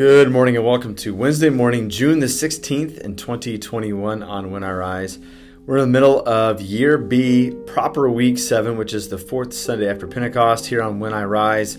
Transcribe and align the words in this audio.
Good 0.00 0.32
morning 0.32 0.56
and 0.56 0.64
welcome 0.64 0.94
to 0.94 1.14
Wednesday 1.14 1.50
morning, 1.50 1.90
June 1.90 2.20
the 2.20 2.26
16th 2.26 3.00
in 3.00 3.16
2021 3.16 4.22
on 4.22 4.50
When 4.50 4.64
I 4.64 4.72
Rise. 4.72 5.18
We're 5.66 5.76
in 5.76 5.82
the 5.82 5.88
middle 5.88 6.26
of 6.26 6.62
year 6.62 6.96
B, 6.96 7.50
proper 7.66 8.08
week 8.08 8.38
seven, 8.38 8.78
which 8.78 8.94
is 8.94 9.10
the 9.10 9.18
fourth 9.18 9.52
Sunday 9.52 9.90
after 9.90 10.06
Pentecost 10.06 10.64
here 10.64 10.80
on 10.80 11.00
When 11.00 11.12
I 11.12 11.24
Rise. 11.24 11.76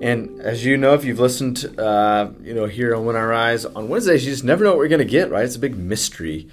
And 0.00 0.40
as 0.40 0.64
you 0.64 0.76
know, 0.76 0.94
if 0.94 1.04
you've 1.04 1.18
listened, 1.18 1.76
uh, 1.76 2.30
you 2.44 2.54
know, 2.54 2.66
here 2.66 2.94
on 2.94 3.06
When 3.06 3.16
I 3.16 3.24
Rise 3.24 3.64
on 3.64 3.88
Wednesdays, 3.88 4.24
you 4.24 4.30
just 4.30 4.44
never 4.44 4.62
know 4.62 4.70
what 4.70 4.78
we're 4.78 4.86
going 4.86 5.00
to 5.00 5.04
get, 5.04 5.32
right? 5.32 5.44
It's 5.44 5.56
a 5.56 5.58
big 5.58 5.76
mystery. 5.76 6.46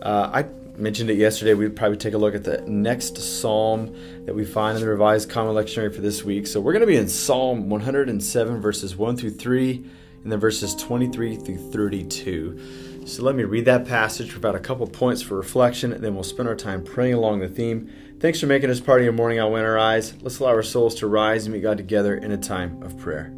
Uh, 0.00 0.30
I 0.32 0.44
mentioned 0.80 1.10
it 1.10 1.18
yesterday. 1.18 1.52
We'd 1.52 1.76
probably 1.76 1.98
take 1.98 2.14
a 2.14 2.18
look 2.18 2.34
at 2.34 2.44
the 2.44 2.62
next 2.62 3.18
psalm 3.18 3.94
that 4.24 4.34
we 4.34 4.46
find 4.46 4.78
in 4.78 4.82
the 4.82 4.88
Revised 4.88 5.28
Common 5.28 5.54
Lectionary 5.54 5.94
for 5.94 6.00
this 6.00 6.24
week. 6.24 6.46
So 6.46 6.62
we're 6.62 6.72
going 6.72 6.80
to 6.80 6.86
be 6.86 6.96
in 6.96 7.10
Psalm 7.10 7.68
107, 7.68 8.62
verses 8.62 8.96
1 8.96 9.18
through 9.18 9.32
3 9.32 9.84
and 10.22 10.30
then 10.30 10.38
verses 10.38 10.74
23 10.74 11.36
through 11.36 11.56
32. 11.70 13.06
So 13.06 13.22
let 13.24 13.34
me 13.34 13.42
read 13.42 13.64
that 13.64 13.86
passage, 13.86 14.30
provide 14.30 14.54
a 14.54 14.60
couple 14.60 14.86
points 14.86 15.22
for 15.22 15.36
reflection, 15.36 15.92
and 15.92 16.02
then 16.04 16.14
we'll 16.14 16.22
spend 16.22 16.48
our 16.48 16.54
time 16.54 16.84
praying 16.84 17.14
along 17.14 17.40
the 17.40 17.48
theme. 17.48 17.90
Thanks 18.20 18.38
for 18.38 18.46
making 18.46 18.68
this 18.68 18.80
part 18.80 19.00
of 19.00 19.04
your 19.04 19.12
morning 19.12 19.40
on 19.40 19.52
I 19.52 19.64
Rise. 19.64 20.14
Let's 20.22 20.38
allow 20.38 20.50
our 20.50 20.62
souls 20.62 20.94
to 20.96 21.08
rise 21.08 21.44
and 21.44 21.52
meet 21.52 21.62
God 21.62 21.76
together 21.76 22.14
in 22.14 22.30
a 22.30 22.36
time 22.36 22.80
of 22.82 22.96
prayer. 22.96 23.32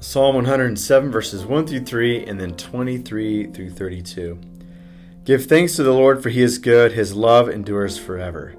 Psalm 0.00 0.34
107, 0.34 1.10
verses 1.10 1.44
1 1.44 1.66
through 1.66 1.84
3, 1.84 2.24
and 2.24 2.40
then 2.40 2.54
23 2.56 3.46
through 3.52 3.70
32. 3.70 4.38
Give 5.24 5.46
thanks 5.46 5.76
to 5.76 5.82
the 5.82 5.92
Lord, 5.92 6.22
for 6.22 6.30
he 6.30 6.42
is 6.42 6.58
good, 6.58 6.92
his 6.92 7.14
love 7.14 7.48
endures 7.48 7.96
forever. 7.98 8.54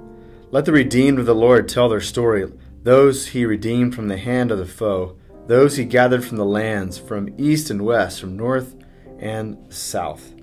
Let 0.53 0.65
the 0.65 0.71
redeemed 0.71 1.17
of 1.17 1.25
the 1.25 1.33
Lord 1.33 1.67
tell 1.67 1.89
their 1.89 1.99
story, 1.99 2.47
those 2.83 3.29
he 3.29 3.43
redeemed 3.43 3.95
from 3.95 4.07
the 4.07 4.17
hand 4.17 4.51
of 4.51 4.59
the 4.59 4.67
foe, 4.67 5.17
those 5.47 5.77
he 5.77 5.83
gathered 5.83 6.23
from 6.23 6.37
the 6.37 6.45
lands, 6.45 6.99
from 6.99 7.33
east 7.39 7.71
and 7.71 7.83
west, 7.83 8.21
from 8.21 8.37
north 8.37 8.75
and 9.17 9.57
south. 9.73 10.35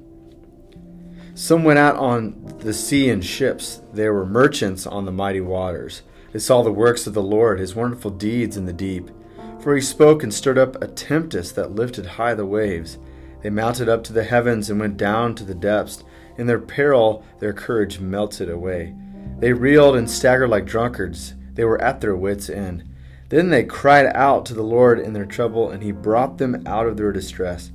Some 1.35 1.63
went 1.63 1.79
out 1.79 1.95
on 1.95 2.57
the 2.59 2.75
sea 2.75 3.09
in 3.09 3.21
ships. 3.21 3.83
There 3.93 4.13
were 4.13 4.27
merchants 4.27 4.85
on 4.85 5.05
the 5.05 5.13
mighty 5.13 5.41
waters. 5.41 6.03
They 6.33 6.41
saw 6.41 6.63
the 6.63 6.73
works 6.73 7.07
of 7.07 7.15
the 7.15 7.23
Lord, 7.23 7.61
his 7.61 7.77
wonderful 7.77 8.11
deeds 8.11 8.57
in 8.57 8.65
the 8.65 8.73
deep. 8.73 9.13
For 9.61 9.77
he 9.77 9.81
spoke 9.81 10.25
and 10.25 10.35
stirred 10.35 10.59
up 10.59 10.83
a 10.83 10.89
tempest 10.89 11.55
that 11.55 11.77
lifted 11.77 12.07
high 12.07 12.35
the 12.35 12.45
waves. 12.45 12.99
They 13.45 13.51
mounted 13.51 13.89
up 13.89 14.03
to 14.05 14.13
the 14.13 14.25
heavens 14.25 14.71
and 14.71 14.81
went 14.81 14.97
down 14.97 15.37
to 15.37 15.45
the 15.45 15.55
depths. 15.55 16.03
In 16.37 16.49
their 16.49 16.59
peril, 16.59 17.25
their 17.39 17.53
courage 17.53 18.01
melted 18.01 18.51
away. 18.51 18.97
They 19.41 19.55
reeled 19.55 19.97
and 19.97 20.09
staggered 20.11 20.51
like 20.51 20.67
drunkards. 20.67 21.35
They 21.55 21.65
were 21.65 21.81
at 21.81 22.03
their 22.03 22.15
wits' 22.15 22.51
end. 22.51 22.85
Then 23.31 23.49
they 23.49 23.65
cried 23.65 24.07
out 24.15 24.45
to 24.47 24.55
the 24.55 24.63
Lord 24.63 25.01
in 25.01 25.15
their 25.15 25.25
trouble, 25.25 25.71
and 25.71 25.83
he 25.83 25.93
brought 25.93 26.37
them 26.37 26.63
out 26.67 26.87
of 26.87 26.99
their 26.99 27.11
distress. 27.11 27.73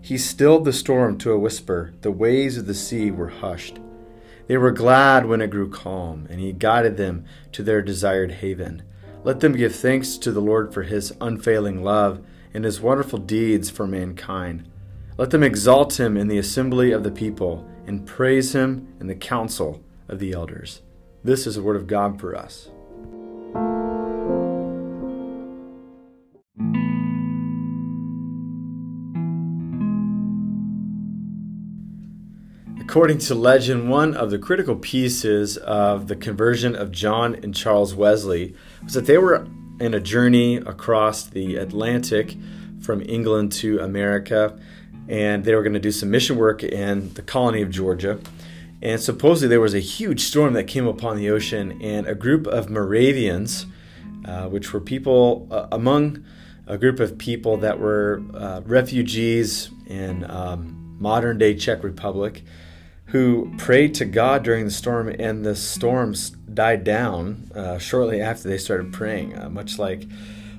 He 0.00 0.16
stilled 0.16 0.64
the 0.64 0.72
storm 0.72 1.18
to 1.18 1.32
a 1.32 1.38
whisper. 1.38 1.92
The 2.02 2.12
waves 2.12 2.56
of 2.56 2.66
the 2.66 2.74
sea 2.74 3.10
were 3.10 3.28
hushed. 3.28 3.80
They 4.46 4.56
were 4.56 4.70
glad 4.70 5.26
when 5.26 5.40
it 5.40 5.50
grew 5.50 5.68
calm, 5.68 6.28
and 6.30 6.38
he 6.38 6.52
guided 6.52 6.96
them 6.96 7.24
to 7.52 7.62
their 7.64 7.82
desired 7.82 8.32
haven. 8.32 8.82
Let 9.24 9.40
them 9.40 9.56
give 9.56 9.74
thanks 9.74 10.16
to 10.18 10.30
the 10.30 10.40
Lord 10.40 10.72
for 10.72 10.84
his 10.84 11.12
unfailing 11.20 11.82
love 11.82 12.24
and 12.54 12.64
his 12.64 12.80
wonderful 12.80 13.18
deeds 13.18 13.68
for 13.68 13.86
mankind. 13.86 14.68
Let 15.18 15.30
them 15.30 15.42
exalt 15.42 15.98
him 15.98 16.16
in 16.16 16.28
the 16.28 16.38
assembly 16.38 16.92
of 16.92 17.02
the 17.02 17.10
people 17.10 17.66
and 17.86 18.06
praise 18.06 18.54
him 18.54 18.88
in 19.00 19.08
the 19.08 19.14
council 19.14 19.82
of 20.08 20.18
the 20.18 20.32
elders. 20.32 20.82
This 21.22 21.46
is 21.46 21.56
the 21.56 21.62
word 21.62 21.76
of 21.76 21.86
God 21.86 22.18
for 22.18 22.34
us. 22.34 22.70
According 32.80 33.18
to 33.18 33.34
legend, 33.34 33.90
one 33.90 34.14
of 34.14 34.30
the 34.30 34.38
critical 34.38 34.74
pieces 34.74 35.58
of 35.58 36.08
the 36.08 36.16
conversion 36.16 36.74
of 36.74 36.90
John 36.90 37.34
and 37.34 37.54
Charles 37.54 37.94
Wesley 37.94 38.54
was 38.82 38.94
that 38.94 39.04
they 39.04 39.18
were 39.18 39.46
in 39.78 39.92
a 39.92 40.00
journey 40.00 40.56
across 40.56 41.24
the 41.24 41.56
Atlantic 41.56 42.36
from 42.80 43.02
England 43.02 43.52
to 43.52 43.78
America, 43.78 44.58
and 45.06 45.44
they 45.44 45.54
were 45.54 45.62
going 45.62 45.74
to 45.74 45.78
do 45.78 45.92
some 45.92 46.10
mission 46.10 46.36
work 46.36 46.64
in 46.64 47.12
the 47.12 47.22
colony 47.22 47.60
of 47.60 47.70
Georgia. 47.70 48.18
And 48.82 49.00
supposedly 49.00 49.48
there 49.48 49.60
was 49.60 49.74
a 49.74 49.80
huge 49.80 50.22
storm 50.22 50.54
that 50.54 50.64
came 50.64 50.86
upon 50.86 51.16
the 51.16 51.30
ocean, 51.30 51.80
and 51.82 52.06
a 52.06 52.14
group 52.14 52.46
of 52.46 52.70
Moravians, 52.70 53.66
uh, 54.24 54.48
which 54.48 54.72
were 54.72 54.80
people 54.80 55.46
uh, 55.50 55.66
among 55.70 56.24
a 56.66 56.78
group 56.78 57.00
of 57.00 57.18
people 57.18 57.56
that 57.58 57.78
were 57.78 58.22
uh, 58.34 58.62
refugees 58.64 59.70
in 59.86 60.28
um, 60.30 60.96
modern 60.98 61.36
day 61.36 61.54
Czech 61.54 61.82
Republic, 61.82 62.42
who 63.06 63.52
prayed 63.58 63.94
to 63.96 64.04
God 64.04 64.44
during 64.44 64.64
the 64.64 64.70
storm, 64.70 65.08
and 65.08 65.44
the 65.44 65.56
storms 65.56 66.30
died 66.30 66.84
down 66.84 67.50
uh, 67.54 67.76
shortly 67.78 68.20
after 68.20 68.48
they 68.48 68.58
started 68.58 68.92
praying, 68.92 69.36
uh, 69.36 69.50
much 69.50 69.78
like 69.78 70.06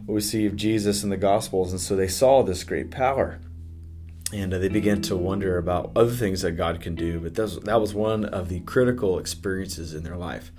what 0.05 0.15
we 0.15 0.21
see 0.21 0.45
of 0.45 0.55
Jesus 0.55 1.03
in 1.03 1.09
the 1.09 1.17
Gospels. 1.17 1.71
And 1.71 1.79
so 1.79 1.95
they 1.95 2.07
saw 2.07 2.43
this 2.43 2.63
great 2.63 2.91
power 2.91 3.39
and 4.33 4.53
uh, 4.53 4.57
they 4.57 4.69
began 4.69 5.01
to 5.03 5.15
wonder 5.15 5.57
about 5.57 5.91
other 5.95 6.11
things 6.11 6.41
that 6.41 6.53
God 6.53 6.81
can 6.81 6.95
do. 6.95 7.19
But 7.19 7.35
that 7.35 7.81
was 7.81 7.93
one 7.93 8.25
of 8.25 8.49
the 8.49 8.61
critical 8.61 9.19
experiences 9.19 9.93
in 9.93 10.03
their 10.03 10.17
life. 10.17 10.51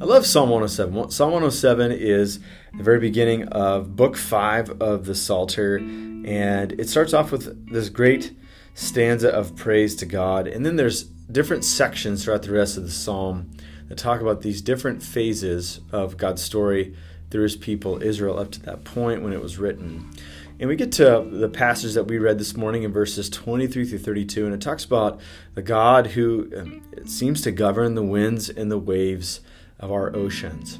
I 0.00 0.04
love 0.04 0.26
Psalm 0.26 0.50
107. 0.50 1.10
Psalm 1.10 1.30
107 1.30 1.92
is 1.92 2.40
the 2.76 2.82
very 2.82 3.00
beginning 3.00 3.44
of 3.48 3.96
Book 3.96 4.16
Five 4.16 4.82
of 4.82 5.06
the 5.06 5.14
Psalter, 5.14 5.76
and 5.78 6.72
it 6.72 6.88
starts 6.88 7.14
off 7.14 7.32
with 7.32 7.70
this 7.72 7.88
great 7.88 8.36
stanza 8.74 9.30
of 9.30 9.56
praise 9.56 9.94
to 9.96 10.06
God, 10.06 10.46
and 10.46 10.66
then 10.66 10.76
there's 10.76 11.04
different 11.04 11.64
sections 11.64 12.24
throughout 12.24 12.42
the 12.42 12.52
rest 12.52 12.76
of 12.76 12.82
the 12.82 12.90
psalm 12.90 13.50
that 13.88 13.96
talk 13.96 14.20
about 14.20 14.42
these 14.42 14.60
different 14.60 15.02
phases 15.02 15.80
of 15.92 16.16
God's 16.16 16.42
story 16.42 16.94
through 17.30 17.44
His 17.44 17.56
people 17.56 18.02
Israel 18.02 18.38
up 18.38 18.50
to 18.52 18.62
that 18.62 18.84
point 18.84 19.22
when 19.22 19.32
it 19.32 19.40
was 19.40 19.58
written. 19.58 20.10
And 20.60 20.68
we 20.68 20.76
get 20.76 20.92
to 20.92 21.26
the 21.28 21.48
passage 21.48 21.94
that 21.94 22.04
we 22.04 22.18
read 22.18 22.38
this 22.38 22.56
morning 22.56 22.84
in 22.84 22.92
verses 22.92 23.28
23 23.28 23.84
through 23.84 23.98
32, 23.98 24.44
and 24.44 24.54
it 24.54 24.60
talks 24.60 24.84
about 24.84 25.20
the 25.54 25.62
God 25.62 26.08
who 26.08 26.48
um, 26.56 26.82
seems 27.06 27.40
to 27.42 27.50
govern 27.50 27.96
the 27.96 28.04
winds 28.04 28.48
and 28.48 28.70
the 28.70 28.78
waves 28.78 29.40
of 29.80 29.90
our 29.90 30.14
oceans. 30.14 30.78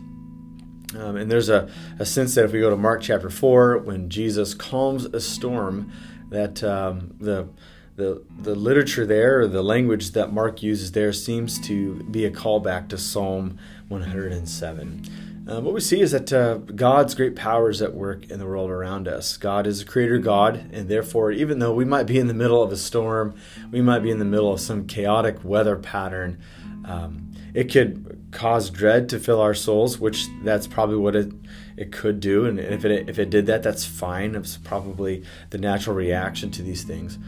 Um, 0.96 1.16
and 1.16 1.28
there's 1.28 1.48
a, 1.48 1.68
a 1.98 2.06
sense 2.06 2.36
that 2.36 2.44
if 2.44 2.52
we 2.52 2.60
go 2.60 2.70
to 2.70 2.76
Mark 2.76 3.02
chapter 3.02 3.28
4, 3.28 3.78
when 3.78 4.10
Jesus 4.10 4.54
calms 4.54 5.06
a 5.06 5.20
storm, 5.20 5.90
that 6.30 6.62
um, 6.62 7.14
the 7.20 7.48
the 7.96 8.24
the 8.40 8.54
literature 8.56 9.06
there, 9.06 9.40
or 9.40 9.46
the 9.46 9.62
language 9.62 10.12
that 10.12 10.32
Mark 10.32 10.62
uses 10.62 10.92
there, 10.92 11.12
seems 11.12 11.60
to 11.60 12.02
be 12.04 12.24
a 12.24 12.30
callback 12.30 12.88
to 12.88 12.98
Psalm 12.98 13.58
107. 13.88 15.04
Uh, 15.46 15.60
what 15.60 15.74
we 15.74 15.80
see 15.80 16.00
is 16.00 16.12
that 16.12 16.32
uh, 16.32 16.54
God's 16.54 17.14
great 17.14 17.36
power 17.36 17.68
is 17.68 17.82
at 17.82 17.92
work 17.92 18.30
in 18.30 18.38
the 18.38 18.46
world 18.46 18.70
around 18.70 19.06
us. 19.06 19.36
God 19.36 19.66
is 19.66 19.82
a 19.82 19.84
creator 19.84 20.16
God, 20.18 20.70
and 20.72 20.88
therefore, 20.88 21.32
even 21.32 21.58
though 21.58 21.74
we 21.74 21.84
might 21.84 22.04
be 22.04 22.18
in 22.18 22.28
the 22.28 22.34
middle 22.34 22.62
of 22.62 22.72
a 22.72 22.78
storm, 22.78 23.34
we 23.70 23.82
might 23.82 23.98
be 23.98 24.10
in 24.10 24.18
the 24.18 24.24
middle 24.24 24.50
of 24.50 24.60
some 24.60 24.86
chaotic 24.86 25.44
weather 25.44 25.76
pattern, 25.76 26.38
um, 26.86 27.30
it 27.52 27.70
could 27.70 28.26
cause 28.30 28.70
dread 28.70 29.08
to 29.10 29.18
fill 29.18 29.40
our 29.40 29.54
souls, 29.54 29.98
which 29.98 30.26
that's 30.42 30.66
probably 30.66 30.96
what 30.96 31.14
it 31.14 31.32
it 31.76 31.92
could 31.92 32.20
do. 32.20 32.46
And 32.46 32.58
if 32.58 32.84
it 32.84 33.08
if 33.08 33.18
it 33.18 33.30
did 33.30 33.46
that, 33.46 33.62
that's 33.62 33.84
fine. 33.84 34.34
It's 34.34 34.56
probably 34.56 35.24
the 35.50 35.58
natural 35.58 35.94
reaction 35.94 36.50
to 36.52 36.62
these 36.62 36.84
things. 36.84 37.18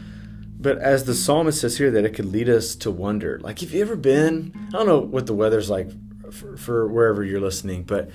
But 0.59 0.79
as 0.79 1.05
the 1.05 1.13
psalmist 1.13 1.61
says 1.61 1.77
here, 1.77 1.91
that 1.91 2.03
it 2.03 2.15
could 2.15 2.25
lead 2.25 2.49
us 2.49 2.75
to 2.77 2.89
wonder. 2.89 3.39
Like, 3.41 3.59
have 3.59 3.71
you 3.71 3.81
ever 3.81 3.95
been? 3.95 4.53
I 4.69 4.71
don't 4.71 4.87
know 4.87 4.99
what 4.99 5.27
the 5.27 5.33
weather's 5.33 5.69
like 5.69 5.89
for, 6.31 6.57
for 6.57 6.87
wherever 6.87 7.23
you're 7.23 7.41
listening. 7.41 7.83
But 7.83 8.09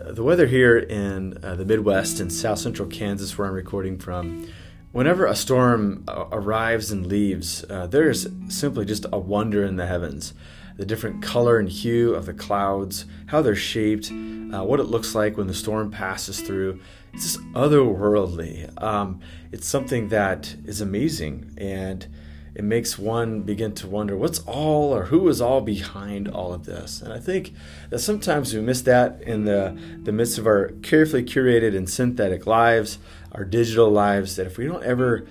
uh, 0.00 0.12
the 0.12 0.22
weather 0.22 0.46
here 0.46 0.78
in 0.78 1.38
uh, 1.42 1.56
the 1.56 1.64
Midwest 1.64 2.20
and 2.20 2.32
South 2.32 2.58
Central 2.58 2.88
Kansas, 2.88 3.36
where 3.36 3.48
I'm 3.48 3.54
recording 3.54 3.98
from, 3.98 4.48
whenever 4.92 5.26
a 5.26 5.34
storm 5.34 6.04
uh, 6.08 6.26
arrives 6.32 6.90
and 6.90 7.06
leaves, 7.06 7.64
uh, 7.68 7.86
there 7.86 8.08
is 8.08 8.28
simply 8.48 8.84
just 8.84 9.06
a 9.12 9.18
wonder 9.18 9.64
in 9.64 9.76
the 9.76 9.86
heavens. 9.86 10.34
The 10.76 10.86
different 10.86 11.22
color 11.22 11.58
and 11.58 11.68
hue 11.68 12.14
of 12.14 12.24
the 12.24 12.32
clouds, 12.32 13.04
how 13.26 13.42
they're 13.42 13.54
shaped, 13.54 14.10
uh, 14.10 14.64
what 14.64 14.80
it 14.80 14.84
looks 14.84 15.14
like 15.14 15.36
when 15.36 15.46
the 15.46 15.54
storm 15.54 15.90
passes 15.90 16.40
through. 16.40 16.80
It's 17.12 17.24
just 17.24 17.40
otherworldly. 17.52 18.82
Um, 18.82 19.20
it's 19.52 19.66
something 19.66 20.08
that 20.08 20.56
is 20.64 20.80
amazing. 20.80 21.54
And 21.58 22.06
it 22.54 22.64
makes 22.64 22.98
one 22.98 23.42
begin 23.42 23.72
to 23.74 23.86
wonder 23.86 24.16
what's 24.16 24.40
all 24.40 24.94
or 24.94 25.04
who 25.06 25.28
is 25.28 25.40
all 25.40 25.60
behind 25.60 26.28
all 26.28 26.52
of 26.52 26.64
this. 26.64 27.00
And 27.00 27.12
I 27.12 27.18
think 27.18 27.52
that 27.90 28.00
sometimes 28.00 28.52
we 28.52 28.60
miss 28.60 28.82
that 28.82 29.22
in 29.22 29.44
the, 29.44 29.78
the 30.02 30.12
midst 30.12 30.38
of 30.38 30.46
our 30.46 30.68
carefully 30.82 31.22
curated 31.22 31.76
and 31.76 31.88
synthetic 31.88 32.46
lives, 32.46 32.98
our 33.32 33.44
digital 33.44 33.90
lives, 33.90 34.36
that 34.36 34.46
if 34.46 34.58
we 34.58 34.66
don't 34.66 34.84
ever 34.84 35.26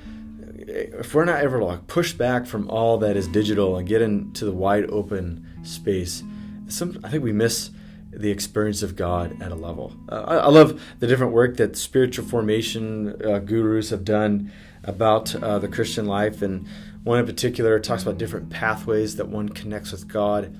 if 0.71 1.16
we're 1.16 1.25
not 1.25 1.42
ever 1.42 1.62
like 1.63 1.88
push 1.88 2.13
back 2.13 2.45
from 2.45 2.69
all 2.69 3.00
that 3.00 3.18
is 3.18 3.27
digital 3.27 3.77
and 3.77 3.88
get 3.88 4.01
into 4.01 4.45
the 4.45 4.51
wide 4.51 4.86
open 4.92 5.45
space, 5.63 6.24
some 6.68 7.00
I 7.04 7.10
think 7.10 7.24
we 7.24 7.33
miss 7.33 7.72
the 8.12 8.31
experience 8.31 8.81
of 8.81 8.95
God 8.95 9.42
at 9.42 9.51
a 9.51 9.56
level. 9.56 9.95
Uh, 10.10 10.24
I, 10.27 10.36
I, 10.38 10.48
love 10.48 10.81
the 11.00 11.07
different 11.07 11.31
work 11.31 11.57
that 11.57 11.75
spiritual 11.75 12.25
formation 12.25 13.22
uh, 13.24 13.39
gurus 13.39 13.92
have 13.92 14.04
done 14.04 14.51
about 14.83 15.36
uh, 15.36 15.60
the 15.60 15.68
Christian 15.68 16.06
life, 16.06 16.42
and 16.42 16.68
one 17.09 17.17
in 17.17 17.25
particular 17.25 17.79
talks 17.79 18.03
about 18.03 18.19
different 18.19 18.51
pathways 18.51 19.15
that 19.15 19.27
one 19.27 19.50
connects 19.50 19.91
with 19.91 20.07
God. 20.07 20.56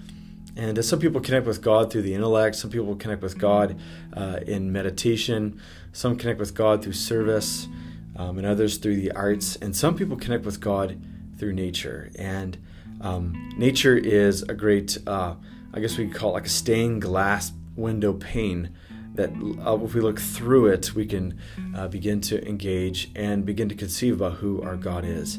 And 0.58 0.80
uh, 0.80 0.82
some 0.82 0.98
people 0.98 1.22
connect 1.22 1.46
with 1.46 1.62
God 1.62 1.92
through 1.92 2.02
the 2.02 2.16
intellect, 2.16 2.56
some 2.56 2.72
people 2.72 2.96
connect 2.96 3.22
with 3.22 3.38
God 3.38 3.80
uh, 4.18 4.40
in 4.48 4.72
meditation, 4.72 5.62
some 5.94 6.18
connect 6.18 6.40
with 6.40 6.56
God 6.56 6.82
through 6.84 6.94
service, 6.94 7.68
um, 8.16 8.40
and 8.40 8.48
others 8.48 8.78
through 8.78 8.96
the 8.96 9.12
arts, 9.12 9.58
and 9.58 9.76
some 9.76 9.96
people 9.96 10.18
connect 10.18 10.44
with 10.44 10.60
God 10.60 11.00
through 11.38 11.54
nature. 11.54 12.10
And 12.18 12.58
um, 13.00 13.54
nature 13.56 13.96
is 13.96 14.42
a 14.42 14.56
great, 14.56 14.98
uh, 15.06 15.36
I 15.72 15.80
guess 15.80 16.00
we 16.00 16.08
could 16.08 16.16
call 16.16 16.32
it 16.32 16.34
like 16.34 16.48
a 16.48 16.50
stained 16.50 17.04
glass 17.04 17.52
window 17.76 18.14
pane 18.14 18.76
that 19.14 19.30
uh, 19.64 19.86
if 19.86 19.94
we 19.94 20.02
look 20.02 20.20
through 20.20 20.66
it, 20.66 20.96
we 20.96 21.06
can 21.06 21.40
uh, 21.76 21.88
begin 21.90 22.22
to 22.22 22.44
engage 22.48 23.12
and 23.16 23.46
begin 23.46 23.70
to 23.70 23.76
conceive 23.76 24.16
about 24.16 24.40
who 24.40 24.64
our 24.64 24.78
God 24.78 25.06
is. 25.06 25.38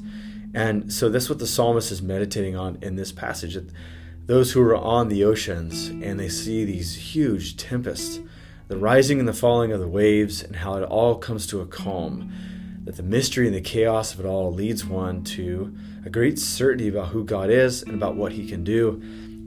And 0.55 0.93
so 0.93 1.09
that's 1.09 1.29
what 1.29 1.39
the 1.39 1.47
psalmist 1.47 1.93
is 1.93 2.03
meditating 2.03 2.57
on 2.57 2.79
in 2.83 2.97
this 2.97 3.13
passage. 3.13 3.57
Those 4.27 4.53
who 4.53 4.63
are 4.63 4.77
on 4.77 5.09
the 5.09 5.25
oceans 5.25 5.89
and 5.89 6.19
they 6.19 6.29
see 6.29 6.65
these 6.65 7.15
huge 7.15 7.57
tempests, 7.57 8.21
the 8.69 8.77
rising 8.77 9.19
and 9.19 9.29
the 9.29 9.33
falling 9.33 9.73
of 9.73 9.81
the 9.81 9.89
waves, 9.89 10.43
and 10.43 10.57
how 10.57 10.75
it 10.75 10.85
all 10.85 11.17
comes 11.17 11.47
to 11.49 11.61
a 11.61 11.67
calm. 11.67 12.33
That 12.85 12.97
the 12.97 13.03
mystery 13.03 13.47
and 13.47 13.55
the 13.55 13.61
chaos 13.61 14.15
of 14.15 14.21
it 14.21 14.27
all 14.27 14.53
leads 14.53 14.85
one 14.85 15.23
to 15.25 15.77
a 16.05 16.11
great 16.11 16.39
certainty 16.39 16.89
about 16.89 17.09
who 17.09 17.25
God 17.25 17.51
is 17.51 17.83
and 17.83 17.95
about 17.95 18.17
what 18.17 18.33
He 18.33 18.49
can 18.49 18.65
do 18.65 19.01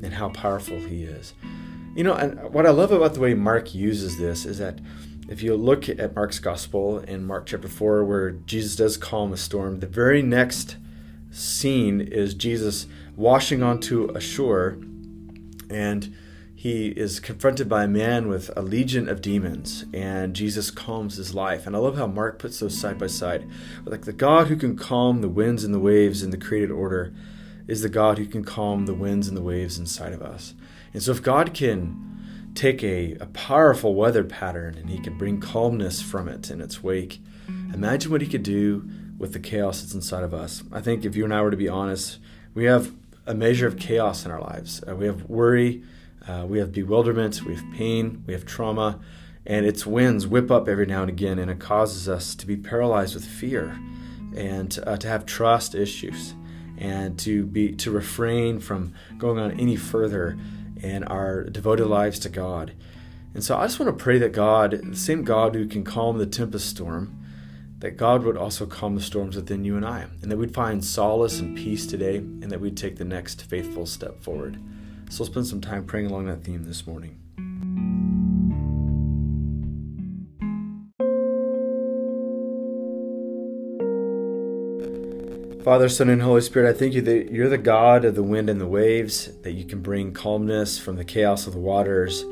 and 0.03 0.13
how 0.13 0.29
powerful 0.29 0.77
He 0.77 1.03
is. 1.03 1.33
You 1.95 2.03
know, 2.03 2.13
and 2.13 2.53
what 2.53 2.65
I 2.65 2.69
love 2.69 2.91
about 2.91 3.13
the 3.13 3.19
way 3.19 3.33
Mark 3.33 3.73
uses 3.73 4.17
this 4.17 4.45
is 4.45 4.59
that 4.59 4.79
if 5.29 5.41
you 5.41 5.55
look 5.55 5.89
at 5.89 6.15
Mark's 6.15 6.39
gospel 6.39 6.99
in 6.99 7.25
Mark 7.25 7.45
chapter 7.45 7.67
4, 7.67 8.03
where 8.03 8.31
Jesus 8.31 8.75
does 8.75 8.97
calm 8.97 9.33
a 9.33 9.37
storm, 9.37 9.79
the 9.79 9.87
very 9.87 10.21
next 10.21 10.77
scene 11.33 11.99
is 11.99 12.33
Jesus 12.33 12.85
washing 13.15 13.63
onto 13.63 14.09
a 14.15 14.21
shore 14.21 14.77
and 15.69 16.15
he 16.55 16.89
is 16.89 17.19
confronted 17.19 17.67
by 17.67 17.83
a 17.83 17.87
man 17.87 18.29
with 18.29 18.49
a 18.55 18.61
legion 18.61 19.09
of 19.09 19.21
demons 19.21 19.83
and 19.93 20.33
jesus 20.33 20.71
calms 20.71 21.17
his 21.17 21.33
life. 21.33 21.67
And 21.67 21.75
i 21.75 21.79
love 21.79 21.97
how 21.97 22.07
mark 22.07 22.39
puts 22.39 22.59
those 22.59 22.77
side 22.77 22.97
by 22.97 23.07
side. 23.07 23.49
Like 23.83 24.03
the 24.03 24.13
god 24.13 24.47
who 24.47 24.55
can 24.55 24.77
calm 24.77 25.21
the 25.21 25.29
winds 25.29 25.63
and 25.63 25.73
the 25.73 25.79
waves 25.79 26.23
in 26.23 26.29
the 26.29 26.37
created 26.37 26.71
order 26.71 27.13
is 27.67 27.81
the 27.81 27.89
god 27.89 28.17
who 28.17 28.25
can 28.25 28.43
calm 28.43 28.85
the 28.85 28.93
winds 28.93 29.27
and 29.27 29.35
the 29.35 29.41
waves 29.41 29.77
inside 29.77 30.13
of 30.13 30.21
us. 30.21 30.53
And 30.93 31.01
so 31.01 31.11
if 31.11 31.23
god 31.23 31.53
can 31.53 32.51
take 32.53 32.83
a, 32.83 33.15
a 33.19 33.25
powerful 33.25 33.95
weather 33.95 34.23
pattern 34.23 34.75
and 34.77 34.89
he 34.89 34.99
can 34.99 35.17
bring 35.17 35.41
calmness 35.41 36.01
from 36.01 36.29
it 36.29 36.51
in 36.51 36.61
its 36.61 36.83
wake 36.83 37.19
imagine 37.73 38.11
what 38.11 38.21
he 38.21 38.27
could 38.27 38.43
do 38.43 38.87
with 39.17 39.33
the 39.33 39.39
chaos 39.39 39.81
that's 39.81 39.93
inside 39.93 40.23
of 40.23 40.33
us. 40.33 40.63
I 40.71 40.81
think 40.81 41.05
if 41.05 41.15
you 41.15 41.23
and 41.23 41.33
I 41.33 41.41
were 41.41 41.51
to 41.51 41.57
be 41.57 41.69
honest, 41.69 42.19
we 42.53 42.65
have 42.65 42.93
a 43.25 43.33
measure 43.33 43.67
of 43.67 43.77
chaos 43.77 44.25
in 44.25 44.31
our 44.31 44.41
lives. 44.41 44.83
Uh, 44.87 44.95
we 44.95 45.05
have 45.05 45.29
worry, 45.29 45.83
uh, 46.27 46.45
we 46.47 46.59
have 46.59 46.71
bewilderment, 46.71 47.43
we 47.43 47.55
have 47.55 47.65
pain, 47.73 48.23
we 48.27 48.33
have 48.33 48.45
trauma, 48.45 48.99
and 49.45 49.65
its 49.65 49.85
winds 49.85 50.25
whip 50.27 50.51
up 50.51 50.67
every 50.67 50.85
now 50.85 51.01
and 51.01 51.09
again, 51.09 51.39
and 51.39 51.51
it 51.51 51.59
causes 51.59 52.07
us 52.07 52.35
to 52.35 52.47
be 52.47 52.55
paralyzed 52.55 53.13
with 53.13 53.25
fear 53.25 53.77
and 54.35 54.79
uh, 54.85 54.97
to 54.97 55.07
have 55.07 55.25
trust 55.25 55.75
issues 55.75 56.33
and 56.77 57.19
to 57.19 57.45
be 57.45 57.71
to 57.73 57.91
refrain 57.91 58.59
from 58.59 58.93
going 59.17 59.39
on 59.39 59.51
any 59.59 59.75
further 59.75 60.37
in 60.81 61.03
our 61.05 61.43
devoted 61.43 61.87
lives 61.87 62.19
to 62.19 62.29
God. 62.29 62.73
And 63.33 63.43
so 63.43 63.57
I 63.57 63.65
just 63.65 63.79
want 63.79 63.97
to 63.97 64.03
pray 64.03 64.17
that 64.19 64.31
God, 64.31 64.79
the 64.83 64.95
same 64.95 65.23
God 65.23 65.55
who 65.55 65.67
can 65.67 65.83
calm 65.83 66.17
the 66.17 66.25
tempest 66.25 66.69
storm, 66.69 67.22
that 67.83 67.97
God 67.97 68.23
would 68.23 68.37
also 68.37 68.65
calm 68.65 68.95
the 68.95 69.01
storms 69.01 69.35
within 69.35 69.65
you 69.65 69.75
and 69.75 69.85
I, 69.85 70.05
and 70.21 70.31
that 70.31 70.37
we'd 70.37 70.53
find 70.53 70.81
solace 70.81 71.41
and 71.41 71.53
peace 71.53 71.85
today, 71.85 72.15
and 72.15 72.49
that 72.49 72.61
we'd 72.61 72.77
take 72.77 72.95
the 72.95 73.03
next 73.03 73.41
faithful 73.41 73.85
step 73.85 74.23
forward. 74.23 74.57
So 75.09 75.19
we'll 75.19 75.31
spend 75.33 75.47
some 75.47 75.59
time 75.59 75.85
praying 75.85 76.05
along 76.05 76.27
that 76.27 76.45
theme 76.45 76.63
this 76.63 76.87
morning. 76.87 77.19
Father, 85.61 85.89
Son, 85.89 86.07
and 86.07 86.21
Holy 86.21 86.39
Spirit, 86.39 86.73
I 86.73 86.79
thank 86.79 86.93
you 86.93 87.01
that 87.01 87.33
you're 87.33 87.49
the 87.49 87.57
God 87.57 88.05
of 88.05 88.15
the 88.15 88.23
wind 88.23 88.49
and 88.49 88.61
the 88.61 88.67
waves, 88.67 89.29
that 89.41 89.51
you 89.51 89.65
can 89.65 89.81
bring 89.81 90.13
calmness 90.13 90.79
from 90.79 90.95
the 90.95 91.03
chaos 91.03 91.47
of 91.47 91.53
the 91.53 91.59
waters 91.59 92.23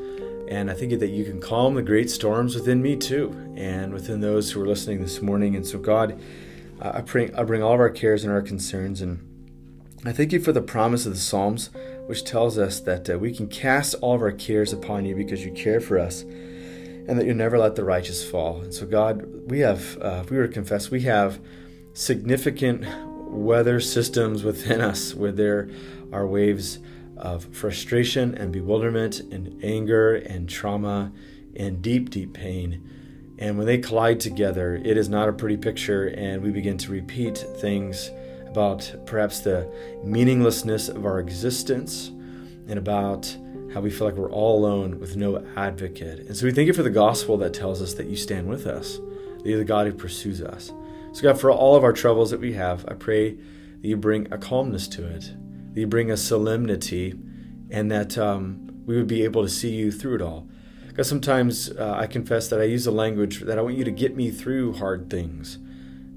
and 0.48 0.70
I 0.70 0.74
think 0.74 0.98
that 0.98 1.08
you 1.08 1.24
can 1.24 1.40
calm 1.40 1.74
the 1.74 1.82
great 1.82 2.10
storms 2.10 2.54
within 2.54 2.82
me 2.82 2.96
too, 2.96 3.30
and 3.56 3.92
within 3.92 4.20
those 4.20 4.50
who 4.50 4.60
are 4.62 4.66
listening 4.66 5.00
this 5.00 5.22
morning. 5.22 5.56
And 5.56 5.66
so, 5.66 5.78
God, 5.78 6.20
I 6.80 7.00
pray, 7.00 7.30
I 7.32 7.44
bring 7.44 7.62
all 7.62 7.74
of 7.74 7.80
our 7.80 7.90
cares 7.90 8.24
and 8.24 8.32
our 8.32 8.42
concerns, 8.42 9.00
and 9.00 9.28
I 10.04 10.12
thank 10.12 10.32
you 10.32 10.40
for 10.40 10.52
the 10.52 10.60
promise 10.60 11.06
of 11.06 11.12
the 11.12 11.18
Psalms, 11.18 11.70
which 12.06 12.24
tells 12.24 12.58
us 12.58 12.80
that 12.80 13.08
uh, 13.08 13.18
we 13.18 13.32
can 13.32 13.46
cast 13.46 13.94
all 14.00 14.16
of 14.16 14.22
our 14.22 14.32
cares 14.32 14.72
upon 14.72 15.04
you 15.04 15.14
because 15.14 15.44
you 15.44 15.52
care 15.52 15.80
for 15.80 15.98
us, 15.98 16.22
and 16.22 17.18
that 17.18 17.26
you 17.26 17.34
never 17.34 17.58
let 17.58 17.76
the 17.76 17.84
righteous 17.84 18.28
fall. 18.28 18.60
And 18.60 18.74
so, 18.74 18.84
God, 18.84 19.24
we 19.48 19.60
have, 19.60 19.96
uh, 20.02 20.22
if 20.24 20.30
we 20.30 20.36
were 20.36 20.48
to 20.48 20.52
confess, 20.52 20.90
we 20.90 21.02
have 21.02 21.40
significant 21.94 22.84
weather 23.30 23.80
systems 23.80 24.42
within 24.42 24.80
us 24.80 25.14
where 25.14 25.32
there 25.32 25.70
are 26.12 26.26
waves 26.26 26.78
of 27.22 27.44
frustration 27.54 28.34
and 28.34 28.52
bewilderment 28.52 29.20
and 29.20 29.58
anger 29.64 30.16
and 30.16 30.48
trauma 30.48 31.12
and 31.56 31.80
deep, 31.80 32.10
deep 32.10 32.34
pain. 32.34 32.88
And 33.38 33.56
when 33.56 33.66
they 33.66 33.78
collide 33.78 34.20
together, 34.20 34.74
it 34.74 34.96
is 34.96 35.08
not 35.08 35.28
a 35.28 35.32
pretty 35.32 35.56
picture, 35.56 36.08
and 36.08 36.42
we 36.42 36.50
begin 36.50 36.76
to 36.78 36.92
repeat 36.92 37.38
things 37.38 38.10
about 38.46 38.94
perhaps 39.06 39.40
the 39.40 39.70
meaninglessness 40.04 40.88
of 40.88 41.06
our 41.06 41.18
existence 41.18 42.08
and 42.68 42.78
about 42.78 43.34
how 43.72 43.80
we 43.80 43.90
feel 43.90 44.06
like 44.06 44.16
we're 44.16 44.30
all 44.30 44.58
alone 44.58 45.00
with 45.00 45.16
no 45.16 45.44
advocate. 45.56 46.20
And 46.26 46.36
so 46.36 46.44
we 46.44 46.52
thank 46.52 46.66
you 46.66 46.74
for 46.74 46.82
the 46.82 46.90
gospel 46.90 47.38
that 47.38 47.54
tells 47.54 47.80
us 47.80 47.94
that 47.94 48.06
you 48.06 48.16
stand 48.16 48.48
with 48.48 48.66
us, 48.66 48.98
that 49.38 49.46
you're 49.46 49.58
the 49.58 49.64
God 49.64 49.86
who 49.86 49.92
pursues 49.94 50.42
us. 50.42 50.72
So, 51.12 51.22
God, 51.22 51.40
for 51.40 51.50
all 51.50 51.76
of 51.76 51.84
our 51.84 51.92
troubles 51.92 52.30
that 52.30 52.40
we 52.40 52.52
have, 52.52 52.84
I 52.88 52.94
pray 52.94 53.32
that 53.32 53.88
you 53.88 53.96
bring 53.96 54.32
a 54.32 54.38
calmness 54.38 54.88
to 54.88 55.06
it, 55.06 55.32
you 55.74 55.86
bring 55.86 56.10
a 56.10 56.16
solemnity, 56.16 57.14
and 57.70 57.90
that 57.90 58.18
um, 58.18 58.82
we 58.84 58.96
would 58.96 59.06
be 59.06 59.24
able 59.24 59.42
to 59.42 59.48
see 59.48 59.70
you 59.70 59.90
through 59.90 60.16
it 60.16 60.22
all. 60.22 60.48
Because 60.88 61.08
sometimes 61.08 61.70
uh, 61.70 61.94
I 61.96 62.06
confess 62.06 62.48
that 62.48 62.60
I 62.60 62.64
use 62.64 62.86
a 62.86 62.90
language 62.90 63.40
that 63.40 63.58
I 63.58 63.62
want 63.62 63.76
you 63.76 63.84
to 63.84 63.90
get 63.90 64.14
me 64.14 64.30
through 64.30 64.74
hard 64.74 65.08
things. 65.08 65.58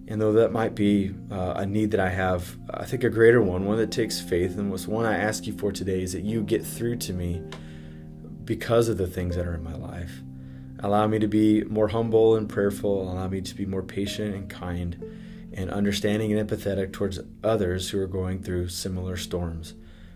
And 0.08 0.22
though 0.22 0.34
that 0.34 0.52
might 0.52 0.76
be 0.76 1.16
uh, 1.32 1.54
a 1.56 1.66
need 1.66 1.92
that 1.92 2.00
I 2.00 2.10
have, 2.10 2.58
I 2.70 2.86
think 2.86 3.04
a 3.04 3.10
greater 3.10 3.42
one, 3.42 3.66
one 3.66 3.78
that 3.78 3.92
takes 3.92 4.20
faith, 4.20 4.58
and 4.58 4.70
what's 4.70 4.88
one 4.88 5.06
I 5.06 5.18
ask 5.18 5.48
you 5.48 5.54
for 5.54 5.72
today, 5.72 6.04
is 6.04 6.14
that 6.14 6.24
you 6.24 6.44
get 6.44 6.66
through 6.66 6.98
to 6.98 7.14
me 7.14 7.42
because 8.44 8.90
of 8.90 8.98
the 8.98 9.08
things 9.08 9.36
that 9.36 9.48
are 9.48 9.56
in 9.56 9.64
my 9.64 9.76
life. 9.76 10.22
Allow 10.80 11.08
me 11.08 11.20
to 11.20 11.28
be 11.28 11.64
more 11.64 11.88
humble 11.88 12.36
and 12.36 12.48
prayerful. 12.48 13.10
Allow 13.10 13.30
me 13.30 13.42
to 13.42 13.56
be 13.56 13.66
more 13.66 13.82
patient 13.82 14.36
and 14.36 14.50
kind 14.50 15.02
and 15.56 15.72
understanding 15.72 16.38
and 16.38 16.50
empathetic 16.50 16.92
towards 16.92 17.20
others 17.44 17.90
who 17.90 18.00
are 18.00 18.08
going 18.08 18.44
through 18.44 18.68
similar 18.68 19.18
storms. 19.18 19.74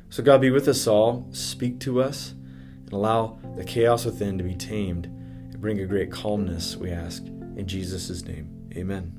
So, 0.09 0.21
God, 0.21 0.41
be 0.41 0.51
with 0.51 0.67
us 0.67 0.85
all, 0.87 1.27
speak 1.31 1.79
to 1.81 2.01
us, 2.01 2.31
and 2.31 2.93
allow 2.93 3.39
the 3.55 3.63
chaos 3.63 4.05
within 4.05 4.37
to 4.37 4.43
be 4.43 4.55
tamed 4.55 5.05
and 5.05 5.61
bring 5.61 5.79
a 5.79 5.85
great 5.85 6.11
calmness, 6.11 6.75
we 6.75 6.91
ask. 6.91 7.23
In 7.25 7.65
Jesus' 7.67 8.23
name, 8.23 8.69
amen. 8.75 9.18